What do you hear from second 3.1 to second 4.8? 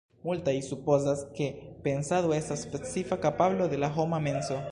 kapablo de la homa menso.